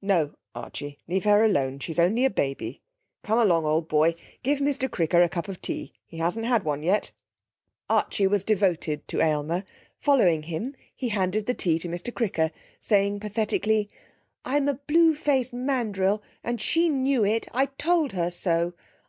[0.00, 2.82] 'No, Archie, leave her alone; she's only a baby.
[3.24, 4.14] Come along, old boy.
[4.44, 7.10] Give Mr Cricker a cup of tea; he hasn't had one yet.'
[7.90, 9.64] Archie was devoted to Aylmer.
[9.98, 13.90] Following him, he handed the tea to Mr Cricker, saying pathetically:
[14.44, 17.48] 'I'm a blue faced mandrill, and she knew it.
[17.52, 18.74] I told her so.